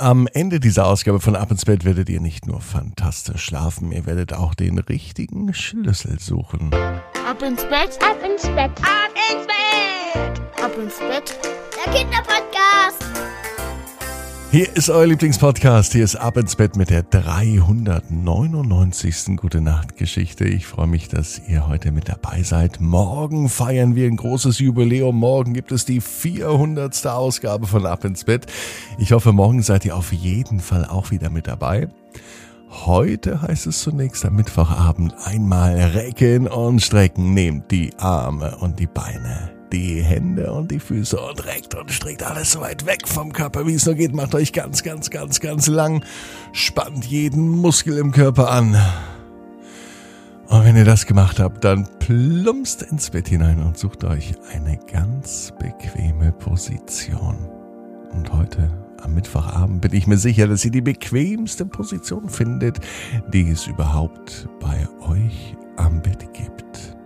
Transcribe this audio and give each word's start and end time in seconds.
Am 0.00 0.26
Ende 0.32 0.60
dieser 0.60 0.86
Ausgabe 0.86 1.20
von 1.20 1.36
Ab 1.36 1.50
ins 1.50 1.66
Bett 1.66 1.84
werdet 1.84 2.08
ihr 2.08 2.22
nicht 2.22 2.46
nur 2.46 2.62
fantastisch 2.62 3.44
schlafen, 3.44 3.92
ihr 3.92 4.06
werdet 4.06 4.32
auch 4.32 4.54
den 4.54 4.78
richtigen 4.78 5.52
Schlüssel 5.52 6.18
suchen. 6.18 6.72
Ab 6.72 7.42
ins 7.42 7.62
Bett, 7.64 7.98
ab 8.02 8.16
ins 8.24 8.44
Bett, 8.44 8.70
ab 8.80 9.12
ins 9.30 9.46
Bett, 9.46 10.40
ab 10.64 10.72
ins 10.78 10.98
Bett. 11.00 11.38
Der 11.84 11.92
Kinderpodcast. 11.92 13.29
Hier 14.52 14.74
ist 14.74 14.90
euer 14.90 15.06
Lieblingspodcast. 15.06 15.92
Hier 15.92 16.02
ist 16.02 16.16
Ab 16.16 16.36
ins 16.36 16.56
Bett 16.56 16.74
mit 16.74 16.90
der 16.90 17.04
399. 17.04 19.36
Gute 19.36 19.60
Nacht 19.60 19.96
Geschichte. 19.96 20.44
Ich 20.44 20.66
freue 20.66 20.88
mich, 20.88 21.06
dass 21.06 21.40
ihr 21.46 21.68
heute 21.68 21.92
mit 21.92 22.08
dabei 22.08 22.42
seid. 22.42 22.80
Morgen 22.80 23.48
feiern 23.48 23.94
wir 23.94 24.08
ein 24.08 24.16
großes 24.16 24.58
Jubiläum. 24.58 25.14
Morgen 25.14 25.54
gibt 25.54 25.70
es 25.70 25.84
die 25.84 26.00
400. 26.00 27.06
Ausgabe 27.06 27.68
von 27.68 27.86
Ab 27.86 28.04
ins 28.04 28.24
Bett. 28.24 28.46
Ich 28.98 29.12
hoffe, 29.12 29.32
morgen 29.32 29.62
seid 29.62 29.84
ihr 29.84 29.96
auf 29.96 30.12
jeden 30.12 30.58
Fall 30.58 30.84
auch 30.84 31.12
wieder 31.12 31.30
mit 31.30 31.46
dabei. 31.46 31.86
Heute 32.70 33.42
heißt 33.42 33.68
es 33.68 33.78
zunächst 33.78 34.24
am 34.24 34.34
Mittwochabend 34.34 35.14
einmal 35.26 35.76
recken 35.76 36.48
und 36.48 36.80
strecken. 36.80 37.34
Nehmt 37.34 37.70
die 37.70 37.92
Arme 37.98 38.56
und 38.56 38.80
die 38.80 38.88
Beine 38.88 39.59
die 39.72 40.02
Hände 40.02 40.52
und 40.52 40.70
die 40.70 40.80
Füße 40.80 41.18
und 41.18 41.44
reckt 41.46 41.74
und 41.74 41.90
streckt 41.90 42.22
alles 42.22 42.52
so 42.52 42.60
weit 42.60 42.86
weg 42.86 43.06
vom 43.06 43.32
Körper, 43.32 43.66
wie 43.66 43.74
es 43.74 43.86
nur 43.86 43.94
geht. 43.94 44.14
Macht 44.14 44.34
euch 44.34 44.52
ganz, 44.52 44.82
ganz, 44.82 45.10
ganz, 45.10 45.40
ganz 45.40 45.66
lang. 45.66 46.04
Spannt 46.52 47.04
jeden 47.04 47.48
Muskel 47.48 47.98
im 47.98 48.12
Körper 48.12 48.50
an. 48.50 48.76
Und 50.48 50.64
wenn 50.64 50.76
ihr 50.76 50.84
das 50.84 51.06
gemacht 51.06 51.38
habt, 51.38 51.62
dann 51.64 51.86
plumpst 52.00 52.82
ins 52.82 53.10
Bett 53.10 53.28
hinein 53.28 53.62
und 53.62 53.78
sucht 53.78 54.02
euch 54.02 54.34
eine 54.52 54.78
ganz 54.90 55.52
bequeme 55.60 56.32
Position. 56.32 57.36
Und 58.10 58.32
heute 58.32 58.68
am 59.00 59.14
Mittwochabend 59.14 59.80
bin 59.80 59.94
ich 59.94 60.08
mir 60.08 60.18
sicher, 60.18 60.48
dass 60.48 60.64
ihr 60.64 60.72
die 60.72 60.80
bequemste 60.80 61.64
Position 61.64 62.28
findet, 62.28 62.80
die 63.32 63.48
es 63.48 63.68
überhaupt 63.68 64.48
bei 64.60 64.88
euch 65.08 65.56
am 65.76 66.02
Bett 66.02 66.32
gibt. 66.32 66.96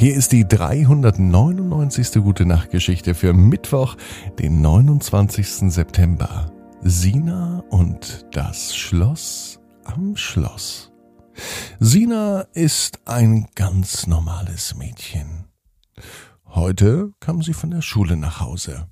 Hier 0.00 0.14
ist 0.14 0.32
die 0.32 0.48
399. 0.48 2.22
Gute 2.22 2.46
Nacht 2.46 2.70
Geschichte 2.70 3.14
für 3.14 3.34
Mittwoch, 3.34 3.98
den 4.38 4.62
29. 4.62 5.70
September. 5.70 6.50
Sina 6.80 7.62
und 7.68 8.24
das 8.32 8.74
Schloss 8.74 9.60
am 9.84 10.16
Schloss. 10.16 10.90
Sina 11.80 12.46
ist 12.54 13.00
ein 13.04 13.48
ganz 13.54 14.06
normales 14.06 14.74
Mädchen. 14.74 15.44
Heute 16.46 17.12
kam 17.20 17.42
sie 17.42 17.52
von 17.52 17.70
der 17.70 17.82
Schule 17.82 18.16
nach 18.16 18.40
Hause. 18.40 18.88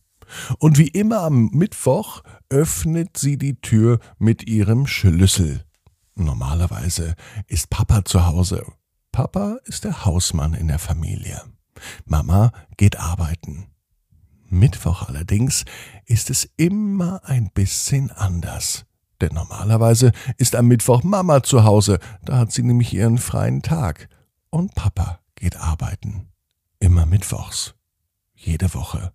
Und 0.59 0.77
wie 0.77 0.89
immer 0.89 1.21
am 1.23 1.47
Mittwoch 1.55 2.23
öffnet 2.51 3.17
sie 3.17 3.39
die 3.39 3.59
Tür 3.63 3.99
mit 4.19 4.47
ihrem 4.47 4.87
Schlüssel. 4.87 5.65
Normalerweise 6.17 7.15
ist 7.47 7.71
Papa 7.71 8.05
zu 8.05 8.27
Hause 8.27 8.63
Papa 9.19 9.59
ist 9.65 9.83
der 9.83 10.05
Hausmann 10.05 10.55
in 10.55 10.69
der 10.69 10.79
Familie. 10.79 11.43
Mama 12.05 12.53
geht 12.77 13.01
arbeiten. 13.01 13.67
Mittwoch 14.49 15.09
allerdings 15.09 15.65
ist 16.07 16.31
es 16.31 16.49
immer 16.57 17.21
ein 17.25 17.51
bisschen 17.53 18.13
anders. 18.13 18.87
Denn 19.21 19.35
normalerweise 19.35 20.13
ist 20.37 20.55
am 20.55 20.69
Mittwoch 20.69 21.03
Mama 21.03 21.43
zu 21.43 21.65
Hause, 21.65 21.99
da 22.25 22.39
hat 22.39 22.53
sie 22.53 22.63
nämlich 22.63 22.95
ihren 22.95 23.19
freien 23.19 23.61
Tag. 23.61 24.09
Und 24.51 24.77
Papa 24.77 25.19
geht 25.35 25.57
arbeiten. 25.57 26.29
Immer 26.79 27.05
mittwochs. 27.05 27.75
Jede 28.37 28.73
Woche. 28.73 29.13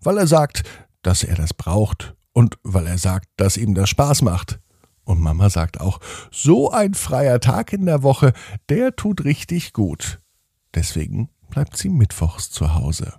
Weil 0.00 0.16
er 0.16 0.26
sagt, 0.26 0.62
dass 1.02 1.22
er 1.22 1.34
das 1.34 1.52
braucht 1.52 2.14
und 2.32 2.56
weil 2.62 2.86
er 2.86 2.96
sagt, 2.96 3.28
dass 3.36 3.58
ihm 3.58 3.74
das 3.74 3.90
Spaß 3.90 4.22
macht. 4.22 4.58
Und 5.04 5.20
Mama 5.20 5.50
sagt 5.50 5.80
auch, 5.80 6.00
so 6.30 6.70
ein 6.70 6.94
freier 6.94 7.40
Tag 7.40 7.72
in 7.72 7.86
der 7.86 8.02
Woche, 8.02 8.32
der 8.68 8.96
tut 8.96 9.24
richtig 9.24 9.72
gut. 9.72 10.20
Deswegen 10.74 11.28
bleibt 11.50 11.76
sie 11.76 11.88
mittwochs 11.88 12.50
zu 12.50 12.74
Hause. 12.74 13.12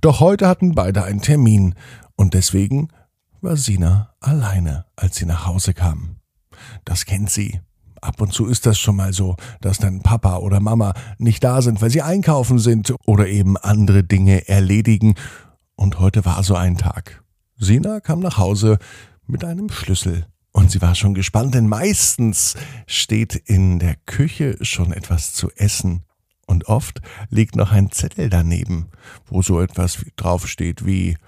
Doch 0.00 0.20
heute 0.20 0.48
hatten 0.48 0.74
beide 0.74 1.04
einen 1.04 1.20
Termin 1.20 1.74
und 2.16 2.34
deswegen 2.34 2.88
war 3.40 3.56
Sina 3.56 4.14
alleine, 4.20 4.86
als 4.96 5.16
sie 5.16 5.26
nach 5.26 5.46
Hause 5.46 5.72
kam. 5.74 6.16
Das 6.84 7.04
kennt 7.04 7.30
sie. 7.30 7.60
Ab 8.00 8.20
und 8.20 8.32
zu 8.32 8.46
ist 8.46 8.66
das 8.66 8.78
schon 8.78 8.96
mal 8.96 9.12
so, 9.12 9.36
dass 9.60 9.78
dann 9.78 10.02
Papa 10.02 10.36
oder 10.36 10.60
Mama 10.60 10.94
nicht 11.18 11.42
da 11.42 11.62
sind, 11.62 11.82
weil 11.82 11.90
sie 11.90 12.02
einkaufen 12.02 12.58
sind 12.58 12.94
oder 13.06 13.26
eben 13.26 13.56
andere 13.56 14.04
Dinge 14.04 14.48
erledigen. 14.48 15.14
Und 15.74 15.98
heute 15.98 16.24
war 16.24 16.42
so 16.42 16.54
ein 16.54 16.76
Tag. 16.76 17.24
Sina 17.56 18.00
kam 18.00 18.20
nach 18.20 18.38
Hause 18.38 18.78
mit 19.26 19.44
einem 19.44 19.68
Schlüssel 19.68 20.26
und 20.52 20.70
sie 20.70 20.80
war 20.80 20.94
schon 20.94 21.14
gespannt, 21.14 21.54
denn 21.54 21.68
meistens 21.68 22.54
steht 22.86 23.34
in 23.34 23.78
der 23.78 23.96
Küche 24.06 24.56
schon 24.62 24.92
etwas 24.92 25.32
zu 25.32 25.50
essen. 25.52 26.04
Und 26.46 26.66
oft 26.68 27.00
liegt 27.28 27.56
noch 27.56 27.72
ein 27.72 27.92
Zettel 27.92 28.30
daneben, 28.30 28.88
wo 29.26 29.42
so 29.42 29.60
etwas 29.60 30.04
draufsteht 30.16 30.86
wie 30.86 31.18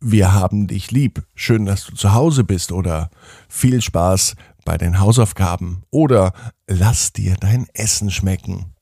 Wir 0.00 0.34
haben 0.34 0.66
dich 0.66 0.90
lieb, 0.90 1.26
schön, 1.34 1.64
dass 1.64 1.86
du 1.86 1.94
zu 1.94 2.12
Hause 2.12 2.44
bist 2.44 2.70
oder 2.72 3.10
viel 3.48 3.80
Spaß 3.80 4.36
bei 4.64 4.76
den 4.76 5.00
Hausaufgaben 5.00 5.82
oder 5.90 6.32
Lass 6.68 7.12
dir 7.12 7.36
dein 7.36 7.66
Essen 7.72 8.10
schmecken. 8.10 8.74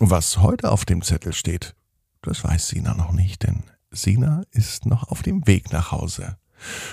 Was 0.00 0.38
heute 0.38 0.72
auf 0.72 0.84
dem 0.84 1.02
Zettel 1.02 1.32
steht, 1.32 1.76
das 2.22 2.42
weiß 2.42 2.68
Sina 2.68 2.94
noch 2.94 3.12
nicht, 3.12 3.44
denn 3.44 3.62
Sina 3.92 4.42
ist 4.50 4.86
noch 4.86 5.08
auf 5.08 5.22
dem 5.22 5.46
Weg 5.46 5.72
nach 5.72 5.92
Hause. 5.92 6.36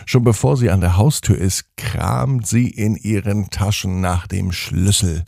Schon 0.06 0.24
bevor 0.24 0.58
sie 0.58 0.70
an 0.70 0.82
der 0.82 0.98
Haustür 0.98 1.38
ist, 1.38 1.66
kramt 1.78 2.48
sie 2.48 2.70
in 2.70 2.96
ihren 2.96 3.50
Taschen 3.50 4.02
nach 4.02 4.28
dem 4.28 4.52
Schlüssel. 4.52 5.24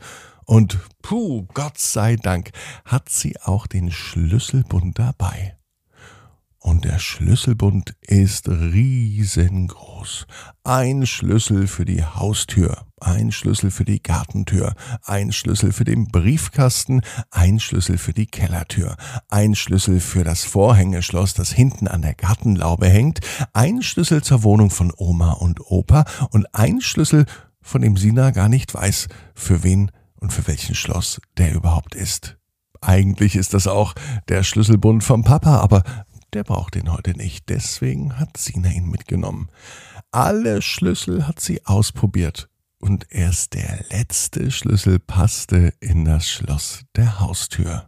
Und 0.45 0.79
puh, 1.01 1.47
Gott 1.53 1.77
sei 1.77 2.15
Dank, 2.15 2.51
hat 2.85 3.09
sie 3.09 3.39
auch 3.41 3.67
den 3.67 3.91
Schlüsselbund 3.91 4.99
dabei. 4.99 5.55
Und 6.63 6.85
der 6.85 6.99
Schlüsselbund 6.99 7.95
ist 8.01 8.47
riesengroß. 8.47 10.27
Ein 10.63 11.07
Schlüssel 11.07 11.65
für 11.65 11.85
die 11.85 12.05
Haustür, 12.05 12.85
ein 12.99 13.31
Schlüssel 13.31 13.71
für 13.71 13.83
die 13.83 14.01
Gartentür, 14.01 14.75
ein 15.03 15.31
Schlüssel 15.31 15.73
für 15.73 15.85
den 15.85 16.09
Briefkasten, 16.09 17.01
ein 17.31 17.59
Schlüssel 17.59 17.97
für 17.97 18.13
die 18.13 18.27
Kellertür, 18.27 18.95
ein 19.27 19.55
Schlüssel 19.55 19.99
für 19.99 20.23
das 20.23 20.43
Vorhängeschloss, 20.43 21.33
das 21.33 21.51
hinten 21.51 21.87
an 21.87 22.03
der 22.03 22.13
Gartenlaube 22.13 22.87
hängt, 22.87 23.21
ein 23.53 23.81
Schlüssel 23.81 24.21
zur 24.21 24.43
Wohnung 24.43 24.69
von 24.69 24.93
Oma 24.95 25.31
und 25.31 25.61
Opa 25.61 26.05
und 26.29 26.53
ein 26.53 26.79
Schlüssel, 26.79 27.25
von 27.63 27.81
dem 27.81 27.97
Sina 27.97 28.29
gar 28.29 28.49
nicht 28.49 28.71
weiß, 28.71 29.07
für 29.33 29.63
wen 29.63 29.91
und 30.13 30.31
für 30.31 30.45
welchen 30.45 30.75
Schloss 30.75 31.19
der 31.39 31.55
überhaupt 31.55 31.95
ist. 31.95 32.37
Eigentlich 32.81 33.35
ist 33.35 33.55
das 33.55 33.67
auch 33.67 33.95
der 34.27 34.43
Schlüsselbund 34.43 35.03
vom 35.03 35.23
Papa, 35.23 35.57
aber 35.57 35.83
der 36.33 36.43
braucht 36.43 36.75
ihn 36.75 36.91
heute 36.91 37.11
nicht, 37.11 37.49
deswegen 37.49 38.17
hat 38.19 38.37
Sina 38.37 38.69
ihn 38.69 38.89
mitgenommen. 38.89 39.49
Alle 40.11 40.61
Schlüssel 40.61 41.27
hat 41.27 41.39
sie 41.39 41.65
ausprobiert 41.65 42.49
und 42.79 43.07
erst 43.09 43.53
der 43.53 43.85
letzte 43.91 44.51
Schlüssel 44.51 44.99
passte 44.99 45.73
in 45.79 46.05
das 46.05 46.29
Schloss 46.29 46.83
der 46.95 47.19
Haustür. 47.19 47.87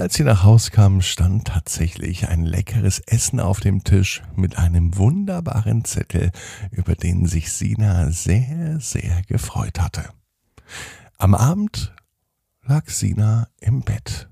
Als 0.00 0.14
sie 0.14 0.24
nach 0.24 0.44
Haus 0.44 0.70
kam, 0.70 1.02
stand 1.02 1.48
tatsächlich 1.48 2.26
ein 2.28 2.46
leckeres 2.46 3.00
Essen 3.00 3.38
auf 3.38 3.60
dem 3.60 3.84
Tisch 3.84 4.22
mit 4.34 4.56
einem 4.56 4.96
wunderbaren 4.96 5.84
Zettel, 5.84 6.30
über 6.70 6.94
den 6.94 7.26
sich 7.26 7.52
Sina 7.52 8.10
sehr, 8.10 8.80
sehr 8.80 9.20
gefreut 9.28 9.78
hatte. 9.78 10.08
Am 11.18 11.34
Abend 11.34 11.94
lag 12.62 12.88
Sina 12.88 13.48
im 13.60 13.82
Bett. 13.82 14.29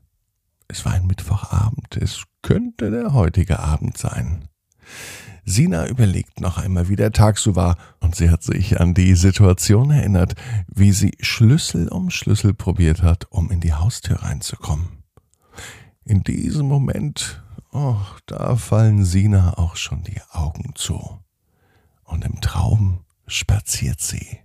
Es 0.68 0.84
war 0.84 0.92
ein 0.92 1.06
Mittwochabend, 1.06 1.96
es 1.96 2.24
könnte 2.42 2.90
der 2.90 3.14
heutige 3.14 3.58
Abend 3.58 3.96
sein. 3.96 4.48
Sina 5.46 5.88
überlegt 5.88 6.42
noch 6.42 6.58
einmal, 6.58 6.90
wie 6.90 6.96
der 6.96 7.10
Tag 7.10 7.38
so 7.38 7.56
war, 7.56 7.78
und 8.00 8.14
sie 8.14 8.28
hat 8.28 8.42
sich 8.42 8.78
an 8.78 8.92
die 8.92 9.14
Situation 9.14 9.91
erinnert, 9.91 10.34
wie 10.66 10.92
sie 10.92 11.16
Schlüssel 11.20 11.88
um 11.88 12.10
Schlüssel 12.10 12.53
probiert 12.53 13.03
hat, 13.03 13.26
um 13.30 13.50
in 13.50 13.60
die 13.60 13.72
Haustür 13.72 14.22
reinzukommen. 14.22 15.04
In 16.04 16.22
diesem 16.22 16.66
Moment, 16.66 17.42
oh, 17.72 17.97
da 18.26 18.56
fallen 18.56 19.06
Sina 19.06 19.56
auch 19.56 19.76
schon 19.76 20.03
die 20.03 20.21
Augen 20.30 20.74
zu. 20.74 21.18
Und 22.04 22.26
im 22.26 22.42
Traum 22.42 23.04
spaziert 23.26 24.03
sie. 24.03 24.41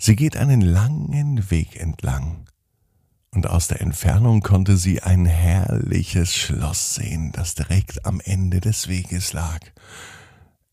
Sie 0.00 0.16
geht 0.16 0.36
einen 0.36 0.62
langen 0.62 1.48
Weg 1.50 1.80
entlang 1.80 2.48
und 3.34 3.46
aus 3.46 3.68
der 3.68 3.80
Entfernung 3.80 4.40
konnte 4.40 4.76
sie 4.76 5.02
ein 5.02 5.26
herrliches 5.26 6.34
Schloss 6.34 6.94
sehen, 6.94 7.32
das 7.32 7.54
direkt 7.54 8.06
am 8.06 8.20
Ende 8.20 8.60
des 8.60 8.88
Weges 8.88 9.32
lag. 9.32 9.60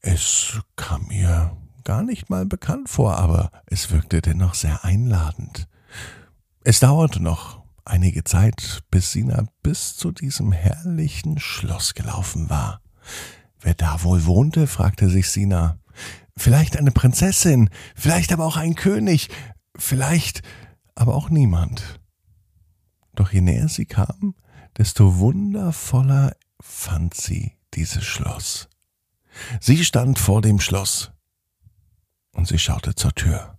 Es 0.01 0.59
kam 0.75 1.09
ihr 1.11 1.55
gar 1.83 2.03
nicht 2.03 2.29
mal 2.29 2.45
bekannt 2.45 2.89
vor, 2.89 3.17
aber 3.17 3.51
es 3.65 3.91
wirkte 3.91 4.21
dennoch 4.21 4.53
sehr 4.53 4.85
einladend. 4.85 5.67
Es 6.63 6.79
dauerte 6.79 7.21
noch 7.21 7.63
einige 7.85 8.23
Zeit, 8.23 8.83
bis 8.89 9.11
Sina 9.11 9.45
bis 9.61 9.95
zu 9.95 10.11
diesem 10.11 10.51
herrlichen 10.51 11.39
Schloss 11.39 11.93
gelaufen 11.93 12.49
war. 12.49 12.81
Wer 13.61 13.75
da 13.75 14.03
wohl 14.03 14.25
wohnte, 14.25 14.67
fragte 14.67 15.09
sich 15.09 15.29
Sina. 15.29 15.77
vielleicht 16.37 16.75
eine 16.77 16.91
Prinzessin, 16.91 17.69
vielleicht 17.95 18.33
aber 18.33 18.45
auch 18.45 18.57
ein 18.57 18.75
König, 18.75 19.29
vielleicht 19.77 20.41
aber 20.93 21.15
auch 21.15 21.29
niemand. 21.29 21.99
Doch 23.15 23.31
je 23.31 23.41
näher 23.41 23.69
sie 23.69 23.85
kam, 23.85 24.35
desto 24.77 25.17
wundervoller 25.17 26.35
fand 26.59 27.13
sie 27.13 27.53
dieses 27.73 28.03
Schloss. 28.03 28.69
Sie 29.59 29.83
stand 29.83 30.19
vor 30.19 30.41
dem 30.41 30.59
Schloss 30.59 31.11
und 32.31 32.47
sie 32.47 32.59
schaute 32.59 32.95
zur 32.95 33.13
Tür. 33.13 33.57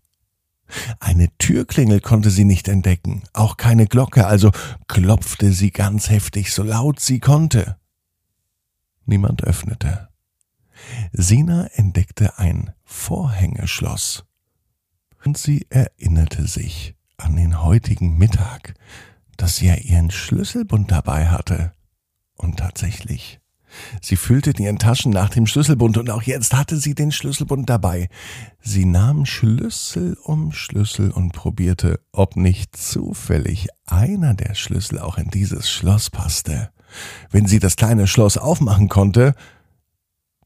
Eine 0.99 1.29
Türklingel 1.38 2.00
konnte 2.00 2.31
sie 2.31 2.44
nicht 2.44 2.69
entdecken, 2.69 3.23
auch 3.32 3.56
keine 3.56 3.87
Glocke, 3.87 4.26
also 4.26 4.50
klopfte 4.88 5.53
sie 5.53 5.70
ganz 5.70 6.11
heftig, 6.11 6.52
so 6.52 6.62
laut 6.62 6.99
sie 7.00 7.20
konnte. 7.20 7.76
Niemand 9.05 9.44
öffnete. 9.44 10.09
Sina 11.12 11.67
entdeckte 11.75 12.38
ein 12.38 12.73
Vorhängeschloss. 12.85 14.25
Und 15.25 15.38
sie 15.38 15.67
erinnerte 15.70 16.47
sich 16.47 16.94
an 17.17 17.37
den 17.37 17.62
heutigen 17.62 18.19
Mittag, 18.19 18.75
dass 19.37 19.56
sie 19.56 19.67
ja 19.67 19.75
ihren 19.75 20.11
Schlüsselbund 20.11 20.91
dabei 20.91 21.29
hatte. 21.29 21.73
Und 22.37 22.59
tatsächlich, 22.59 23.41
sie 24.03 24.17
füllte 24.17 24.50
in 24.50 24.62
ihren 24.62 24.79
Taschen 24.79 25.12
nach 25.12 25.31
dem 25.31 25.47
Schlüsselbund 25.47 25.99
und 25.99 26.11
auch 26.11 26.23
jetzt 26.23 26.55
hatte 26.55 26.77
sie 26.77 26.94
den 26.94 27.12
Schlüsselbund 27.12 27.69
dabei. 27.69 28.09
Sie 28.61 28.85
nahm 28.85 29.27
Schlüssel 29.27 30.17
um 30.23 30.53
Schlüssel 30.53 31.11
und 31.11 31.33
probierte, 31.33 32.00
ob 32.12 32.37
nicht 32.37 32.77
zufällig 32.77 33.69
einer 33.87 34.35
der 34.35 34.55
Schlüssel 34.55 34.99
auch 34.99 35.19
in 35.19 35.31
dieses 35.31 35.71
Schloss 35.71 36.11
passte. 36.11 36.71
Wenn 37.31 37.47
sie 37.47 37.59
das 37.59 37.77
kleine 37.77 38.06
Schloss 38.06 38.38
aufmachen 38.38 38.88
konnte, 38.88 39.35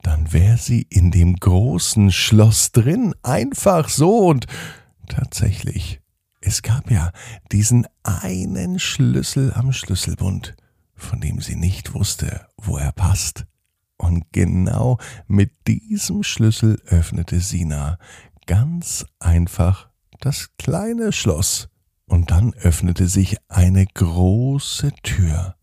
dann 0.03 0.33
wäre 0.33 0.57
sie 0.57 0.87
in 0.89 1.11
dem 1.11 1.37
großen 1.37 2.11
Schloss 2.11 2.73
drin, 2.73 3.15
einfach 3.23 3.89
so 3.89 4.29
und 4.29 4.47
tatsächlich, 5.09 6.01
es 6.41 6.63
gab 6.63 6.91
ja 6.91 7.13
diesen 7.53 7.87
einen 8.03 8.79
Schlüssel 8.79 9.53
am 9.53 9.73
Schlüsselbund, 9.73 10.57
von 10.95 11.21
dem 11.21 11.41
sie 11.41 11.57
nicht 11.57 11.95
wusste, 11.95 12.47
wo 12.57 12.77
er 12.77 12.93
passt. 12.93 13.47
Und 13.97 14.33
genau 14.33 14.99
mit 15.27 15.53
diesem 15.67 16.23
Schlüssel 16.23 16.81
öffnete 16.87 17.41
Sina 17.41 17.99
ganz 18.47 19.05
einfach 19.19 19.91
das 20.21 20.51
kleine 20.59 21.13
Schloss. 21.13 21.69
Und 22.07 22.31
dann 22.31 22.55
öffnete 22.55 23.07
sich 23.07 23.37
eine 23.49 23.87
große 23.87 24.93
Tür. 25.03 25.55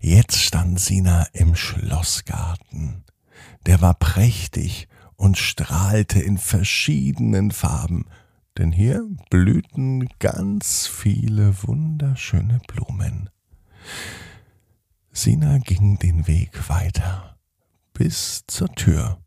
Jetzt 0.00 0.42
stand 0.42 0.80
Sina 0.80 1.26
im 1.32 1.54
Schlossgarten. 1.54 3.04
Der 3.64 3.80
war 3.80 3.94
prächtig 3.94 4.88
und 5.14 5.38
strahlte 5.38 6.20
in 6.20 6.36
verschiedenen 6.36 7.52
Farben, 7.52 8.06
denn 8.58 8.72
hier 8.72 9.06
blühten 9.30 10.08
ganz 10.18 10.86
viele 10.86 11.54
wunderschöne 11.62 12.60
Blumen. 12.66 13.30
Sina 15.12 15.58
ging 15.58 15.98
den 15.98 16.26
Weg 16.26 16.68
weiter 16.68 17.36
bis 17.92 18.44
zur 18.46 18.68
Tür. 18.74 19.18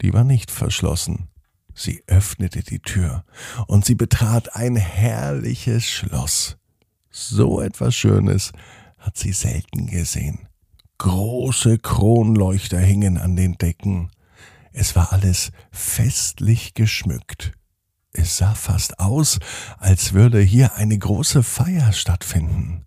Die 0.00 0.12
war 0.12 0.24
nicht 0.24 0.50
verschlossen. 0.50 1.28
Sie 1.74 2.02
öffnete 2.06 2.62
die 2.62 2.78
Tür 2.78 3.24
und 3.66 3.84
sie 3.84 3.94
betrat 3.94 4.56
ein 4.56 4.76
herrliches 4.76 5.84
Schloss. 5.84 6.56
So 7.10 7.60
etwas 7.60 7.94
Schönes 7.94 8.52
hat 8.98 9.18
sie 9.18 9.32
selten 9.32 9.86
gesehen. 9.86 10.48
Große 10.98 11.78
Kronleuchter 11.78 12.78
hingen 12.78 13.18
an 13.18 13.36
den 13.36 13.58
Decken. 13.58 14.10
Es 14.72 14.96
war 14.96 15.12
alles 15.12 15.50
festlich 15.70 16.74
geschmückt. 16.74 17.52
Es 18.16 18.38
sah 18.38 18.54
fast 18.54 19.00
aus, 19.00 19.38
als 19.78 20.14
würde 20.14 20.40
hier 20.40 20.76
eine 20.76 20.96
große 20.96 21.42
Feier 21.42 21.92
stattfinden. 21.92 22.86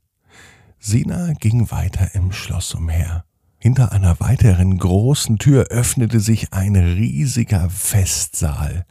Sina 0.79 1.33
ging 1.33 1.69
weiter 1.69 2.15
im 2.15 2.31
Schloss 2.31 2.73
umher. 2.73 3.25
Hinter 3.59 3.91
einer 3.91 4.19
weiteren 4.21 4.77
großen 4.77 5.37
Tür 5.37 5.67
öffnete 5.69 6.21
sich 6.21 6.53
ein 6.53 6.75
riesiger 6.75 7.69
Festsaal. 7.69 8.85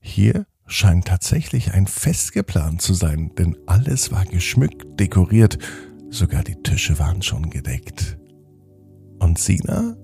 Hier 0.00 0.46
scheint 0.66 1.06
tatsächlich 1.06 1.72
ein 1.72 1.86
Fest 1.86 2.32
geplant 2.32 2.82
zu 2.82 2.92
sein, 2.92 3.30
denn 3.38 3.56
alles 3.66 4.10
war 4.10 4.24
geschmückt, 4.24 4.98
dekoriert, 4.98 5.58
sogar 6.10 6.42
die 6.42 6.60
Tische 6.62 6.98
waren 6.98 7.22
schon 7.22 7.50
gedeckt. 7.50 8.18
Und 9.20 9.38
Sina 9.38 9.96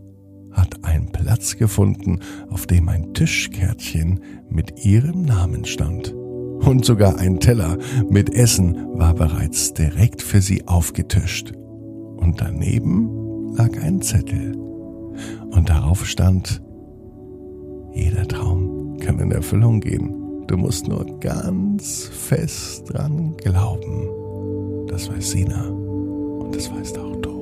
hat 0.58 0.84
einen 0.84 1.10
Platz 1.12 1.56
gefunden, 1.56 2.20
auf 2.50 2.66
dem 2.66 2.88
ein 2.88 3.14
Tischkärtchen 3.14 4.20
mit 4.50 4.84
ihrem 4.84 5.22
Namen 5.22 5.64
stand. 5.64 6.12
Und 6.12 6.84
sogar 6.84 7.18
ein 7.18 7.40
Teller 7.40 7.78
mit 8.10 8.34
Essen 8.34 8.98
war 8.98 9.14
bereits 9.14 9.74
direkt 9.74 10.22
für 10.22 10.40
sie 10.40 10.66
aufgetischt. 10.66 11.52
Und 12.16 12.40
daneben 12.40 13.54
lag 13.54 13.70
ein 13.80 14.02
Zettel. 14.02 14.56
Und 15.50 15.68
darauf 15.68 16.04
stand, 16.04 16.60
jeder 17.94 18.26
Traum 18.26 18.98
kann 18.98 19.18
in 19.18 19.30
Erfüllung 19.30 19.80
gehen. 19.80 20.14
Du 20.46 20.56
musst 20.56 20.88
nur 20.88 21.04
ganz 21.20 22.10
fest 22.12 22.84
dran 22.92 23.36
glauben. 23.36 24.08
Das 24.88 25.10
weiß 25.10 25.30
Sina 25.30 25.68
und 25.68 26.54
das 26.54 26.70
weißt 26.72 26.98
auch 26.98 27.16
du. 27.16 27.37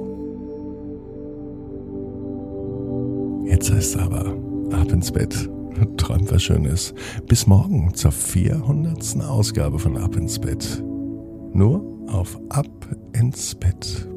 Jetzt 3.66 3.74
heißt 3.74 3.96
es 3.96 4.00
aber, 4.00 4.26
ab 4.70 4.92
ins 4.92 5.10
Bett, 5.10 5.50
träum 5.96 6.30
was 6.30 6.44
Schönes. 6.44 6.94
Bis 7.26 7.48
morgen 7.48 7.92
zur 7.94 8.12
400. 8.12 9.20
Ausgabe 9.22 9.80
von 9.80 9.96
Ab 9.96 10.14
ins 10.14 10.38
Bett. 10.38 10.84
Nur 11.52 11.82
auf 12.06 12.38
abinsbett.de 12.50 14.15